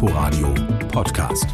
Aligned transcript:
Inforadio 0.00 0.54
Podcast. 0.92 1.48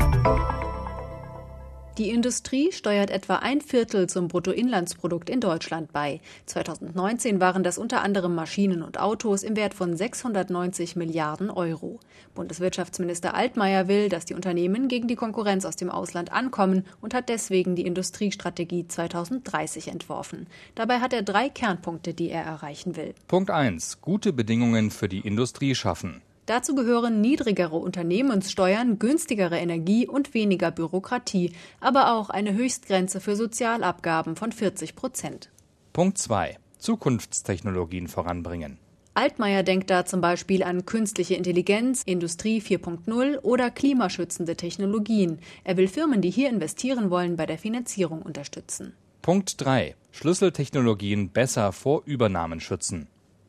Die 1.96 2.10
Industrie 2.10 2.73
steuert 2.73 3.10
etwa 3.10 3.36
ein 3.36 3.63
Viertel 3.63 4.07
zum 4.07 4.28
Bruttoinlandsprodukt 4.28 5.31
in 5.31 5.41
Deutschland 5.41 5.94
bei. 5.94 6.20
2019 6.44 7.41
waren 7.41 7.62
das 7.62 7.78
unter 7.78 8.02
anderem 8.02 8.34
Maschinen 8.34 8.82
und 8.82 9.00
Autos 9.00 9.45
im 9.45 9.57
Wert 9.57 9.72
von 9.72 9.96
690 9.96 10.95
Milliarden 10.95 11.48
Euro. 11.48 12.00
Bundeswirtschaftsminister 12.34 13.32
Altmaier 13.35 13.89
will, 13.89 14.11
dass 14.11 14.27
die 14.27 14.35
Unternehmen 14.35 14.89
gegen 14.89 15.09
die 15.09 15.17
Konkurrenz 15.17 15.65
aus 15.65 15.77
dem 15.77 15.89
Ausland 15.89 16.31
ankommen 16.31 16.85
und 17.01 17.15
hat 17.15 17.31
deswegen 17.31 17.77
die 17.77 17.87
Industriestrategie 17.87 18.87
2030 18.87 19.89
entworfen. 19.89 20.49
Dabei 20.75 21.01
hat 21.01 21.15
er 21.15 21.23
drei 21.23 21.49
Kernpunkte, 21.49 22.13
die 22.13 22.29
er 22.29 22.43
erreichen 22.43 22.95
will. 22.97 23.15
Punkt 23.27 23.49
1. 23.49 24.03
Gute 24.03 24.35
Bedingungen 24.35 24.91
für 24.91 25.09
die 25.09 25.21
Industrie 25.21 25.75
schaffen. 25.75 26.21
Dazu 26.47 26.75
gehören 26.75 27.21
niedrigere 27.21 27.77
Unternehmenssteuern, 27.77 28.99
günstigere 28.99 29.59
Energie 29.59 30.07
und 30.07 30.35
weniger 30.35 30.71
Bürokratie, 30.71 31.52
aber 31.80 32.12
auch 32.12 32.29
eine 32.29 32.52
Höchstgrenze 32.52 33.21
für 33.21 33.35
Sozialabgaben 33.35 34.37
von 34.37 34.52
40 34.52 34.95
Prozent. 34.95 35.51
Punkt 35.93 36.19
2. 36.19 36.59
Zukunftstechnologien 36.79 38.09
voranbringen. 38.09 38.79
Altmaier 39.15 39.62
denkt 39.62 39.91
da 39.91 40.05
zum 40.05 40.21
Beispiel 40.21 40.65
an 40.65 40.85
künstliche 40.87 41.35
Intelligenz, 41.35 42.02
Industrie 42.05 42.61
4.0 42.61 43.38
oder 43.38 43.71
klimaschützende 43.71 44.57
Technologien. 44.57 45.38
Er 45.63 45.77
will 45.77 45.87
Firmen, 45.87 46.21
die 46.21 46.30
hier 46.30 46.51
investieren 46.51 47.11
wollen, 47.11 47.37
bei 47.37 47.47
der 47.47 47.57
Finanzierung 47.57 48.23
unterstützen. 48.23 48.93
Punkt 49.23 49.65
3. 49.65 49.95
Schlüsseltechnologien 50.11 51.30
besser 51.30 51.73
vor 51.73 52.02
Übernahmen 52.05 52.61
schützen. 52.61 53.07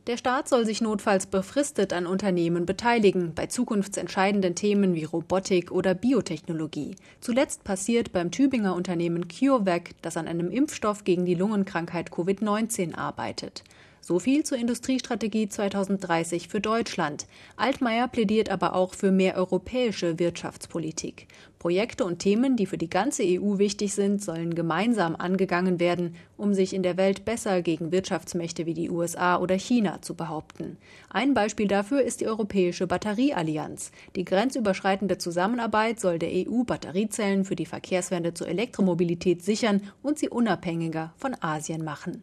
Der 0.07 0.17
Staat 0.17 0.47
soll 0.47 0.67
sich 0.67 0.81
notfalls 0.81 1.25
befristet 1.25 1.91
an 1.91 2.05
Unternehmen 2.05 2.67
beteiligen, 2.67 3.33
bei 3.33 3.47
zukunftsentscheidenden 3.47 4.53
Themen 4.53 4.93
wie 4.93 5.03
Robotik 5.03 5.71
oder 5.71 5.95
Biotechnologie. 5.95 6.95
Zuletzt 7.21 7.63
passiert 7.63 8.11
beim 8.11 8.29
Tübinger 8.29 8.75
Unternehmen 8.75 9.27
CureVac, 9.27 9.95
das 10.03 10.15
an 10.15 10.27
einem 10.27 10.51
Impfstoff 10.51 11.05
gegen 11.05 11.25
die 11.25 11.33
Lungenkrankheit 11.33 12.11
Covid-19 12.11 12.93
arbeitet. 12.93 13.63
So 14.07 14.19
viel 14.19 14.43
zur 14.43 14.59
Industriestrategie 14.59 15.49
2030 15.49 16.47
für 16.47 16.61
Deutschland. 16.61 17.25
Altmaier 17.55 18.07
plädiert 18.07 18.51
aber 18.51 18.75
auch 18.75 18.93
für 18.93 19.11
mehr 19.11 19.35
europäische 19.35 20.19
Wirtschaftspolitik. 20.19 21.25
Projekte 21.57 22.05
und 22.05 22.19
Themen, 22.19 22.55
die 22.55 22.67
für 22.67 22.77
die 22.77 22.87
ganze 22.87 23.23
EU 23.23 23.57
wichtig 23.57 23.95
sind, 23.95 24.21
sollen 24.21 24.53
gemeinsam 24.53 25.15
angegangen 25.15 25.79
werden, 25.79 26.17
um 26.37 26.53
sich 26.53 26.75
in 26.75 26.83
der 26.83 26.97
Welt 26.97 27.25
besser 27.25 27.63
gegen 27.63 27.91
Wirtschaftsmächte 27.91 28.67
wie 28.67 28.75
die 28.75 28.91
USA 28.91 29.39
oder 29.39 29.55
China 29.55 30.03
zu 30.03 30.13
behaupten. 30.13 30.77
Ein 31.09 31.33
Beispiel 31.33 31.67
dafür 31.67 32.03
ist 32.03 32.21
die 32.21 32.27
Europäische 32.27 32.85
Batterieallianz. 32.85 33.91
Die 34.15 34.25
grenzüberschreitende 34.25 35.17
Zusammenarbeit 35.17 35.99
soll 35.99 36.19
der 36.19 36.29
EU 36.29 36.63
Batteriezellen 36.63 37.43
für 37.43 37.55
die 37.55 37.65
Verkehrswende 37.65 38.35
zur 38.35 38.49
Elektromobilität 38.49 39.43
sichern 39.43 39.81
und 40.03 40.19
sie 40.19 40.29
unabhängiger 40.29 41.15
von 41.17 41.35
Asien 41.41 41.83
machen. 41.83 42.21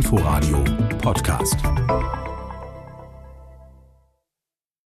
Inforadio 0.00 0.64
Podcast. 1.02 1.99